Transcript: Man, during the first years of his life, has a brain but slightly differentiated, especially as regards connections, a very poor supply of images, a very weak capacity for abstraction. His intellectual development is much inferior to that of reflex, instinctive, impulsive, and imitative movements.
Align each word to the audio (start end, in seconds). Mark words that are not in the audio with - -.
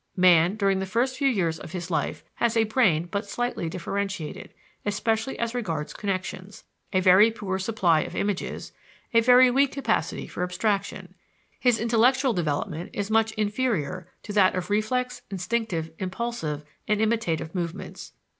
Man, 0.17 0.55
during 0.55 0.79
the 0.79 0.87
first 0.87 1.21
years 1.21 1.59
of 1.59 1.73
his 1.73 1.91
life, 1.91 2.23
has 2.37 2.57
a 2.57 2.63
brain 2.63 3.07
but 3.11 3.29
slightly 3.29 3.69
differentiated, 3.69 4.51
especially 4.83 5.37
as 5.37 5.53
regards 5.53 5.93
connections, 5.93 6.63
a 6.91 6.99
very 7.01 7.29
poor 7.29 7.59
supply 7.59 8.01
of 8.01 8.15
images, 8.15 8.73
a 9.13 9.19
very 9.19 9.51
weak 9.51 9.71
capacity 9.71 10.25
for 10.25 10.41
abstraction. 10.41 11.13
His 11.59 11.79
intellectual 11.79 12.33
development 12.33 12.89
is 12.93 13.11
much 13.11 13.31
inferior 13.33 14.07
to 14.23 14.33
that 14.33 14.55
of 14.55 14.71
reflex, 14.71 15.21
instinctive, 15.29 15.91
impulsive, 15.99 16.63
and 16.87 16.99
imitative 16.99 17.53
movements. 17.53 18.13